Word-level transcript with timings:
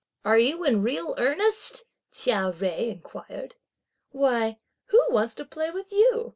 "Are 0.25 0.39
you 0.39 0.63
in 0.63 0.81
real 0.81 1.13
earnest?" 1.19 1.83
Chia 2.11 2.51
Jui 2.51 2.89
inquired. 2.91 3.53
"Why, 4.09 4.57
who 4.85 4.99
wants 5.11 5.35
to 5.35 5.45
play 5.45 5.69
with 5.69 5.91
you?" 5.91 6.29